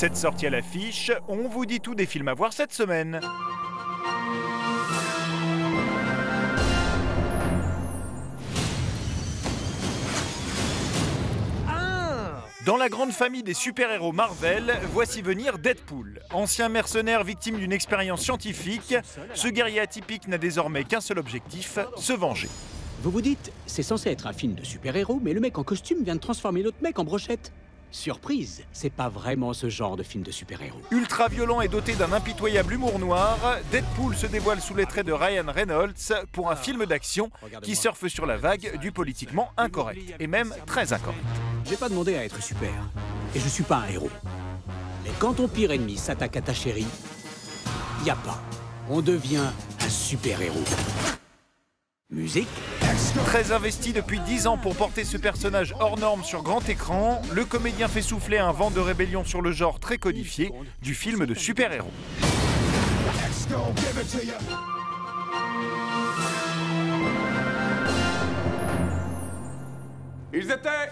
Cette 0.00 0.16
sortie 0.16 0.46
à 0.46 0.50
l'affiche, 0.50 1.12
on 1.28 1.46
vous 1.46 1.66
dit 1.66 1.78
tout 1.78 1.94
des 1.94 2.06
films 2.06 2.28
à 2.28 2.32
voir 2.32 2.54
cette 2.54 2.72
semaine. 2.72 3.20
Dans 12.64 12.78
la 12.78 12.88
grande 12.88 13.12
famille 13.12 13.42
des 13.42 13.52
super-héros 13.52 14.12
Marvel, 14.12 14.74
voici 14.90 15.20
venir 15.20 15.58
Deadpool. 15.58 16.22
Ancien 16.32 16.70
mercenaire 16.70 17.22
victime 17.22 17.58
d'une 17.58 17.74
expérience 17.74 18.22
scientifique, 18.22 18.94
ce 19.34 19.48
guerrier 19.48 19.80
atypique 19.80 20.28
n'a 20.28 20.38
désormais 20.38 20.84
qu'un 20.84 21.02
seul 21.02 21.18
objectif, 21.18 21.78
se 21.98 22.14
venger. 22.14 22.48
Vous 23.02 23.10
vous 23.10 23.20
dites, 23.20 23.52
c'est 23.66 23.82
censé 23.82 24.08
être 24.08 24.26
un 24.26 24.32
film 24.32 24.54
de 24.54 24.64
super-héros, 24.64 25.20
mais 25.22 25.34
le 25.34 25.40
mec 25.40 25.58
en 25.58 25.62
costume 25.62 26.02
vient 26.04 26.14
de 26.14 26.20
transformer 26.20 26.62
l'autre 26.62 26.78
mec 26.80 26.98
en 26.98 27.04
brochette. 27.04 27.52
Surprise, 27.92 28.62
c'est 28.72 28.92
pas 28.92 29.08
vraiment 29.08 29.52
ce 29.52 29.68
genre 29.68 29.96
de 29.96 30.02
film 30.02 30.22
de 30.22 30.30
super-héros. 30.30 30.80
Ultra 30.92 31.28
violent 31.28 31.60
et 31.60 31.68
doté 31.68 31.94
d'un 31.94 32.12
impitoyable 32.12 32.74
humour 32.74 32.98
noir, 32.98 33.36
Deadpool 33.72 34.14
se 34.14 34.26
dévoile 34.26 34.60
sous 34.60 34.74
les 34.74 34.86
traits 34.86 35.06
de 35.06 35.12
Ryan 35.12 35.46
Reynolds 35.48 36.26
pour 36.32 36.50
un 36.50 36.56
film 36.56 36.86
d'action 36.86 37.30
qui 37.62 37.74
surfe 37.74 38.06
sur 38.06 38.26
la 38.26 38.36
vague 38.36 38.78
du 38.78 38.92
politiquement 38.92 39.50
incorrect, 39.56 40.14
et 40.20 40.26
même 40.28 40.54
très 40.66 40.92
incorrect. 40.92 41.24
J'ai 41.64 41.76
pas 41.76 41.88
demandé 41.88 42.14
à 42.14 42.24
être 42.24 42.42
super, 42.42 42.72
et 43.34 43.40
je 43.40 43.48
suis 43.48 43.64
pas 43.64 43.78
un 43.78 43.88
héros. 43.88 44.10
Mais 45.04 45.10
quand 45.18 45.34
ton 45.34 45.48
pire 45.48 45.72
ennemi 45.72 45.96
s'attaque 45.96 46.36
à 46.36 46.42
ta 46.42 46.54
chérie, 46.54 46.86
y 48.04 48.10
a 48.10 48.16
pas. 48.16 48.40
On 48.88 49.02
devient 49.02 49.50
un 49.80 49.88
super-héros. 49.88 51.19
Musique 52.10 52.48
Très 53.26 53.52
investi 53.52 53.92
depuis 53.92 54.18
10 54.20 54.48
ans 54.48 54.58
pour 54.58 54.74
porter 54.74 55.04
ce 55.04 55.16
personnage 55.16 55.74
hors 55.78 55.96
norme 55.96 56.24
sur 56.24 56.42
grand 56.42 56.68
écran, 56.68 57.22
le 57.32 57.44
comédien 57.44 57.86
fait 57.86 58.02
souffler 58.02 58.38
un 58.38 58.50
vent 58.50 58.72
de 58.72 58.80
rébellion 58.80 59.22
sur 59.24 59.42
le 59.42 59.52
genre 59.52 59.78
très 59.78 59.96
codifié 59.96 60.50
du 60.82 60.94
film 60.94 61.24
de 61.24 61.34
super-héros. 61.34 61.90
Ils 70.32 70.50
étaient 70.50 70.90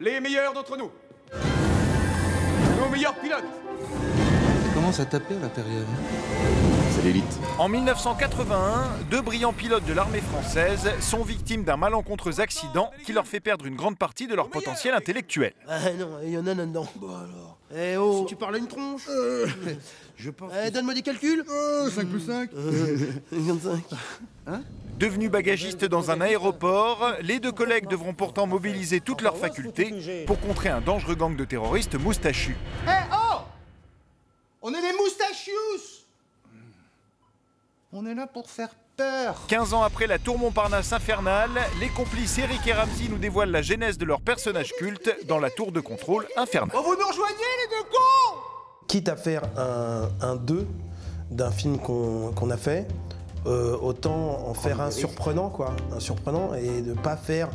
les 0.00 0.20
meilleurs 0.20 0.54
d'entre 0.54 0.78
nous. 0.78 0.90
Nos 2.80 2.88
meilleurs 2.88 3.14
pilotes. 3.16 3.44
Ça 4.64 4.74
commence 4.74 5.00
à 5.00 5.04
taper 5.04 5.34
à 5.34 5.40
l'intérieur. 5.40 5.84
C'est 6.98 7.04
l'élite. 7.04 7.38
En 7.58 7.68
1981, 7.68 8.88
deux 9.08 9.20
brillants 9.20 9.52
pilotes 9.52 9.84
de 9.84 9.92
l'armée 9.92 10.20
française 10.20 10.90
sont 10.98 11.22
victimes 11.22 11.62
d'un 11.62 11.76
malencontreux 11.76 12.40
accident 12.40 12.90
qui 13.04 13.12
leur 13.12 13.24
fait 13.24 13.38
perdre 13.38 13.66
une 13.66 13.76
grande 13.76 13.96
partie 13.96 14.26
de 14.26 14.34
leur 14.34 14.48
potentiel 14.48 14.94
intellectuel. 14.94 15.52
Ah 15.68 15.78
non, 15.96 16.18
il 16.24 16.30
y 16.30 16.38
en 16.38 16.44
a 16.48 16.54
là-dedans. 16.54 16.88
alors. 17.00 17.56
Eh 17.72 17.96
oh 17.96 18.26
Tu 18.28 18.34
parles 18.34 18.56
à 18.56 18.58
une 18.58 18.66
tronche 18.66 19.06
Je 20.16 20.30
pense. 20.30 20.50
Eh, 20.66 20.72
donne-moi 20.72 20.94
des 20.94 21.02
calculs 21.02 21.44
5 21.94 22.08
plus 22.08 22.20
5 22.20 22.50
25. 23.30 23.80
Devenus 24.98 25.30
bagagistes 25.30 25.84
dans 25.84 26.10
un 26.10 26.20
aéroport, 26.20 27.12
les 27.22 27.38
deux 27.38 27.52
collègues 27.52 27.86
devront 27.86 28.14
pourtant 28.14 28.48
mobiliser 28.48 29.00
toutes 29.00 29.22
leurs 29.22 29.36
facultés 29.36 30.24
pour 30.26 30.40
contrer 30.40 30.70
un 30.70 30.80
dangereux 30.80 31.14
gang 31.14 31.36
de 31.36 31.44
terroristes 31.44 31.94
moustachus. 31.94 32.56
Eh 32.88 32.90
oh 33.12 33.42
On 34.62 34.74
est 34.74 34.82
les 34.82 34.98
moustachius 34.98 35.97
On 37.90 38.04
est 38.04 38.14
là 38.14 38.26
pour 38.26 38.50
faire 38.50 38.68
peur 38.98 39.46
15 39.48 39.72
ans 39.72 39.82
après 39.82 40.06
la 40.06 40.18
tour 40.18 40.38
Montparnasse 40.38 40.92
infernale, 40.92 41.48
les 41.80 41.88
complices 41.88 42.36
Eric 42.36 42.66
et 42.66 42.74
Ramsey 42.74 43.08
nous 43.08 43.16
dévoilent 43.16 43.50
la 43.50 43.62
genèse 43.62 43.96
de 43.96 44.04
leur 44.04 44.20
personnage 44.20 44.74
culte 44.74 45.10
dans 45.26 45.38
la 45.38 45.48
tour 45.48 45.72
de 45.72 45.80
contrôle 45.80 46.26
infernale. 46.36 46.76
Oh, 46.78 46.82
vous 46.84 46.96
nous 47.00 47.08
rejoignez, 47.08 47.32
les 47.62 47.76
deux 47.76 47.84
cons 47.90 48.38
quitte 48.88 49.08
à 49.08 49.16
faire 49.16 49.42
un, 49.56 50.10
un 50.20 50.36
2 50.36 50.66
d'un 51.30 51.50
film 51.50 51.78
qu'on 51.78 52.50
a 52.50 52.56
fait, 52.58 52.86
euh, 53.46 53.74
autant 53.80 54.46
en 54.46 54.52
faire 54.52 54.82
un 54.82 54.90
surprenant, 54.90 55.48
quoi. 55.48 55.74
Un 55.90 56.00
surprenant 56.00 56.52
et 56.54 56.82
de 56.82 56.92
pas 56.92 57.16
faire 57.16 57.48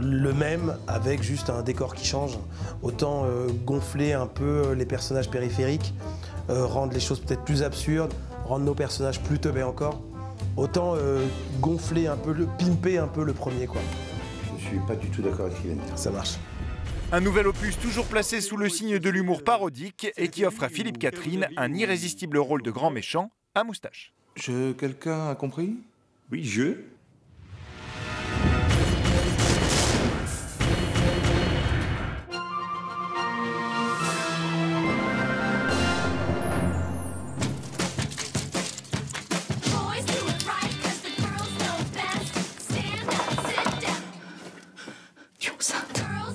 le 0.00 0.32
même 0.32 0.78
avec 0.86 1.22
juste 1.22 1.50
un 1.50 1.62
décor 1.62 1.94
qui 1.94 2.06
change. 2.06 2.38
Autant 2.82 3.24
euh, 3.26 3.48
gonfler 3.66 4.14
un 4.14 4.26
peu 4.26 4.72
les 4.72 4.86
personnages 4.86 5.30
périphériques, 5.30 5.92
euh, 6.48 6.64
rendre 6.64 6.94
les 6.94 7.00
choses 7.00 7.20
peut-être 7.20 7.44
plus 7.44 7.62
absurdes, 7.62 8.14
rendre 8.44 8.64
nos 8.64 8.74
personnages 8.74 9.20
plus 9.20 9.38
teubés 9.38 9.62
encore. 9.62 10.02
Autant 10.56 10.94
euh, 10.96 11.26
gonfler 11.60 12.06
un 12.06 12.16
peu, 12.16 12.32
le, 12.32 12.46
pimper 12.46 12.98
un 12.98 13.08
peu 13.08 13.24
le 13.24 13.32
premier, 13.32 13.66
quoi. 13.66 13.80
Je 14.58 14.64
suis 14.64 14.78
pas 14.86 14.96
du 14.96 15.08
tout 15.08 15.22
d'accord 15.22 15.46
avec 15.46 15.56
ce 15.56 15.62
qu'il 15.62 15.72
vient 15.72 15.82
de 15.82 15.86
dire. 15.86 15.98
Ça 15.98 16.10
marche. 16.10 16.36
Un 17.10 17.20
nouvel 17.20 17.46
opus 17.46 17.78
toujours 17.78 18.06
placé 18.06 18.40
sous 18.40 18.56
le 18.56 18.68
signe 18.68 18.98
de 18.98 19.10
l'humour 19.10 19.44
parodique 19.44 20.08
et 20.16 20.28
qui 20.28 20.46
offre 20.46 20.64
à 20.64 20.68
Philippe 20.68 20.98
Catherine 20.98 21.46
un 21.56 21.74
irrésistible 21.74 22.38
rôle 22.38 22.62
de 22.62 22.70
grand 22.70 22.90
méchant 22.90 23.30
à 23.54 23.64
moustache. 23.64 24.14
Je. 24.36 24.72
Quelqu'un 24.72 25.28
a 25.28 25.34
compris? 25.34 25.76
Oui, 26.30 26.42
je. 26.44 26.76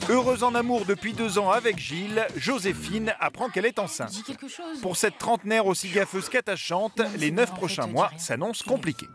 Heureuse 0.10 0.44
en 0.44 0.56
amour 0.56 0.86
depuis 0.86 1.12
deux 1.12 1.38
ans 1.38 1.52
avec 1.52 1.78
Gilles, 1.80 2.26
Joséphine 2.38 3.14
apprend 3.20 3.50
qu'elle 3.50 3.66
est 3.66 3.78
enceinte. 3.78 4.12
Dis 4.12 4.24
quelque 4.24 4.48
chose. 4.48 4.80
Pour 4.82 4.96
cette 4.96 5.18
trentenaire 5.18 5.66
aussi 5.66 5.90
gaffeuse 5.90 6.30
qu'attachante, 6.30 7.02
les 7.18 7.30
neuf 7.30 7.54
prochains 7.54 7.88
mois 7.88 8.10
s'annoncent 8.18 8.64
compliqués. 8.66 9.10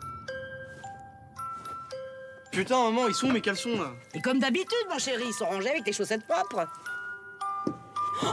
Putain, 2.51 2.91
maman, 2.91 3.09
ils 3.09 3.15
sont 3.15 3.29
où 3.29 3.33
mes 3.33 3.41
caleçons, 3.41 3.81
là? 3.81 3.93
Et 4.13 4.21
comme 4.21 4.39
d'habitude, 4.39 4.87
mon 4.91 4.99
chéri, 4.99 5.25
ils 5.27 5.33
sont 5.33 5.47
rangés 5.47 5.71
avec 5.71 5.85
tes 5.85 5.95
chaussettes 5.95 6.27
propres. 6.27 6.67
Oh, 8.23 8.27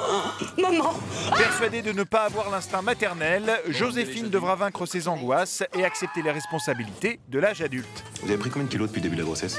maman 0.62 0.94
Persuadée 1.38 1.82
de 1.82 1.94
ne 1.94 2.04
pas 2.04 2.26
avoir 2.26 2.50
l'instinct 2.50 2.82
maternel, 2.82 3.62
Joséphine 3.70 4.30
devra 4.30 4.56
vaincre 4.56 4.86
ses 4.86 5.08
angoisses 5.08 5.64
et 5.74 5.86
accepter 5.86 6.22
les 6.22 6.32
responsabilités 6.32 7.22
de 7.30 7.40
l'âge 7.40 7.62
adulte. 7.62 8.04
Vous 8.22 8.28
avez 8.28 8.38
pris 8.38 8.50
combien 8.50 8.66
de 8.66 8.72
kilos 8.72 8.90
depuis 8.90 9.00
le 9.00 9.04
début 9.04 9.16
de 9.16 9.22
la 9.22 9.26
grossesse? 9.26 9.58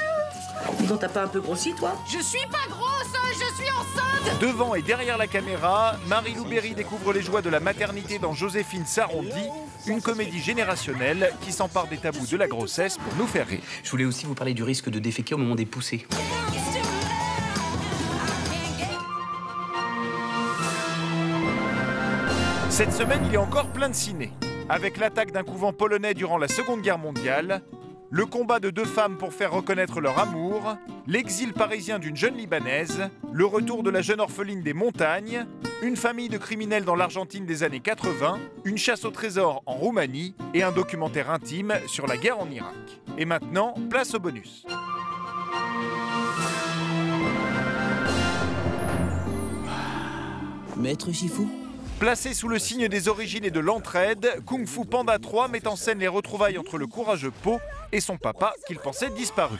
Dis 0.78 0.86
donc, 0.86 1.00
t'as 1.00 1.08
pas 1.08 1.22
un 1.22 1.28
peu 1.28 1.40
grossi, 1.40 1.74
toi? 1.74 1.94
Je 2.06 2.22
suis 2.22 2.46
pas 2.50 2.68
grosse, 2.68 2.89
je 3.32 3.54
suis 3.54 3.70
enceinte 3.70 4.40
Devant 4.40 4.74
et 4.74 4.82
derrière 4.82 5.18
la 5.18 5.26
caméra, 5.26 5.96
Marie-Lou 6.06 6.44
Berry 6.44 6.74
découvre 6.74 7.12
les 7.12 7.22
joies 7.22 7.42
de 7.42 7.50
la 7.50 7.60
maternité 7.60 8.18
dans 8.18 8.32
Joséphine 8.32 8.86
s'arrondit, 8.86 9.48
une 9.86 10.00
comédie 10.00 10.40
générationnelle 10.40 11.32
qui 11.42 11.52
s'empare 11.52 11.86
des 11.86 11.98
tabous 11.98 12.26
de 12.26 12.36
la 12.36 12.48
grossesse 12.48 12.96
pour 12.98 13.14
nous 13.16 13.26
faire 13.26 13.46
rire. 13.46 13.60
Je 13.82 13.90
voulais 13.90 14.04
aussi 14.04 14.26
vous 14.26 14.34
parler 14.34 14.54
du 14.54 14.62
risque 14.62 14.88
de 14.88 14.98
déféquer 14.98 15.34
au 15.34 15.38
moment 15.38 15.54
des 15.54 15.66
poussées. 15.66 16.06
Cette 22.70 22.92
semaine, 22.94 23.20
il 23.26 23.34
est 23.34 23.36
encore 23.36 23.66
plein 23.66 23.90
de 23.90 23.94
ciné. 23.94 24.32
Avec 24.70 24.96
l'attaque 24.96 25.32
d'un 25.32 25.42
couvent 25.42 25.72
polonais 25.72 26.14
durant 26.14 26.38
la 26.38 26.48
Seconde 26.48 26.80
Guerre 26.80 26.98
mondiale, 26.98 27.60
le 28.10 28.26
combat 28.26 28.58
de 28.58 28.70
deux 28.70 28.84
femmes 28.84 29.16
pour 29.16 29.32
faire 29.32 29.52
reconnaître 29.52 30.00
leur 30.00 30.18
amour, 30.18 30.76
l'exil 31.06 31.52
parisien 31.52 31.98
d'une 31.98 32.16
jeune 32.16 32.36
Libanaise, 32.36 33.08
le 33.32 33.46
retour 33.46 33.82
de 33.82 33.90
la 33.90 34.02
jeune 34.02 34.20
orpheline 34.20 34.62
des 34.62 34.74
montagnes, 34.74 35.46
une 35.82 35.96
famille 35.96 36.28
de 36.28 36.38
criminels 36.38 36.84
dans 36.84 36.96
l'Argentine 36.96 37.46
des 37.46 37.62
années 37.62 37.80
80, 37.80 38.38
une 38.64 38.78
chasse 38.78 39.04
au 39.04 39.10
trésor 39.10 39.62
en 39.66 39.74
Roumanie 39.74 40.34
et 40.54 40.62
un 40.62 40.72
documentaire 40.72 41.30
intime 41.30 41.74
sur 41.86 42.06
la 42.06 42.16
guerre 42.16 42.40
en 42.40 42.50
Irak. 42.50 42.74
Et 43.16 43.24
maintenant, 43.24 43.74
place 43.88 44.14
au 44.14 44.18
bonus. 44.18 44.66
Maître 50.76 51.12
Shifu 51.12 51.59
Placé 52.00 52.32
sous 52.32 52.48
le 52.48 52.58
signe 52.58 52.88
des 52.88 53.08
origines 53.08 53.44
et 53.44 53.50
de 53.50 53.60
l'entraide, 53.60 54.42
Kung 54.46 54.66
Fu 54.66 54.86
Panda 54.86 55.18
3 55.18 55.48
met 55.48 55.68
en 55.68 55.76
scène 55.76 55.98
les 55.98 56.08
retrouvailles 56.08 56.56
entre 56.56 56.78
le 56.78 56.86
courageux 56.86 57.30
Po 57.30 57.60
et 57.92 58.00
son 58.00 58.16
papa 58.16 58.54
qu'il 58.66 58.78
pensait 58.78 59.10
disparu. 59.10 59.58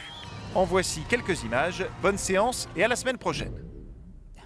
En 0.54 0.64
voici 0.64 1.02
quelques 1.06 1.42
images, 1.42 1.84
bonne 2.00 2.16
séance 2.16 2.66
et 2.74 2.82
à 2.82 2.88
la 2.88 2.96
semaine 2.96 3.18
prochaine. 3.18 3.52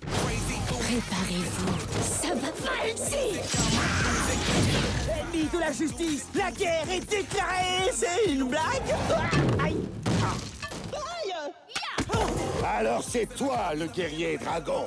Préparez-vous, 0.01 1.79
ça 2.03 2.35
va 2.35 2.51
valser. 2.67 3.41
Ennemi 5.33 5.49
de 5.53 5.59
la 5.61 5.71
justice, 5.71 6.27
la 6.35 6.51
guerre 6.51 6.91
est 6.91 7.09
déclarée 7.09 7.93
C'est 7.93 8.25
une 8.29 8.49
blague 8.49 8.93
Aïe 9.65 9.77
Alors 12.77 13.05
c'est 13.05 13.27
toi 13.27 13.73
le 13.77 13.87
guerrier 13.87 14.37
dragon 14.37 14.87